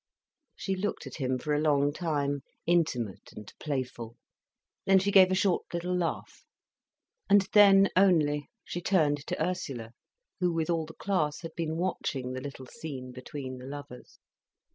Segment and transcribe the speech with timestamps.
[0.55, 4.17] She looked at him for a long time, intimate and playful,
[4.87, 6.43] then she gave a short little laugh.
[7.29, 9.91] And then only she turned to Ursula,
[10.39, 14.17] who, with all the class, had been watching the little scene between the lovers.